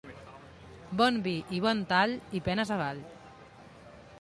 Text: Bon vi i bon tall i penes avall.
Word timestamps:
Bon 1.01 1.19
vi 1.27 1.33
i 1.57 1.59
bon 1.65 1.83
tall 1.91 2.15
i 2.39 2.41
penes 2.49 2.73
avall. 2.79 3.03